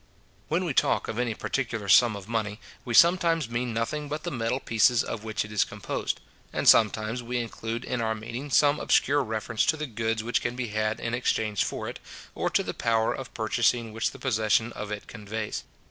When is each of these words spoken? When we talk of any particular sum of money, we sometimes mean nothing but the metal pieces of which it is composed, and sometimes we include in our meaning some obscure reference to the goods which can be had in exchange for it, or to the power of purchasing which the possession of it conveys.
When 0.47 0.65
we 0.65 0.73
talk 0.73 1.07
of 1.07 1.19
any 1.19 1.35
particular 1.35 1.87
sum 1.87 2.15
of 2.15 2.27
money, 2.27 2.59
we 2.83 2.95
sometimes 2.95 3.47
mean 3.47 3.71
nothing 3.71 4.09
but 4.09 4.23
the 4.23 4.31
metal 4.31 4.59
pieces 4.59 5.03
of 5.03 5.23
which 5.23 5.45
it 5.45 5.51
is 5.51 5.63
composed, 5.63 6.19
and 6.51 6.67
sometimes 6.67 7.21
we 7.21 7.37
include 7.37 7.85
in 7.85 8.01
our 8.01 8.15
meaning 8.15 8.49
some 8.49 8.79
obscure 8.79 9.23
reference 9.23 9.63
to 9.67 9.77
the 9.77 9.85
goods 9.85 10.23
which 10.23 10.41
can 10.41 10.55
be 10.55 10.69
had 10.69 10.99
in 10.99 11.13
exchange 11.13 11.63
for 11.63 11.87
it, 11.87 11.99
or 12.33 12.49
to 12.49 12.63
the 12.63 12.73
power 12.73 13.13
of 13.13 13.31
purchasing 13.35 13.93
which 13.93 14.09
the 14.09 14.17
possession 14.17 14.73
of 14.73 14.89
it 14.91 15.05
conveys. 15.05 15.65